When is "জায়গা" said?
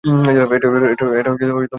1.07-1.31